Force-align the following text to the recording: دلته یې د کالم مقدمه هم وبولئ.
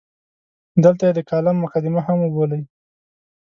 دلته 0.83 1.03
یې 1.07 1.13
د 1.15 1.19
کالم 1.29 1.55
مقدمه 1.63 2.01
هم 2.07 2.17
وبولئ. 2.21 2.61